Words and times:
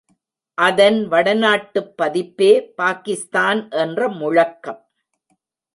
அதன் 0.57 0.97
வடநாட்டுப் 1.07 1.91
பதிப்பே 1.95 2.51
பாகிஸ்தான் 2.75 3.61
என்ற 3.69 4.09
முழக்கம். 4.09 4.81